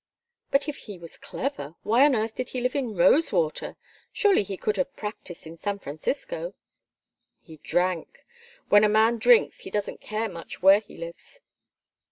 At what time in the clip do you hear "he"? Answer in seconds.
0.77-0.97, 2.49-2.61, 4.41-4.57, 7.43-7.57, 9.59-9.69, 10.79-10.97